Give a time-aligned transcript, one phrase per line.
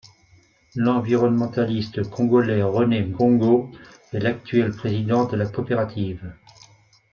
[0.75, 3.69] L'environnementaliste congolais René Ngongo
[4.13, 6.33] est l'actuel président de la coopérative.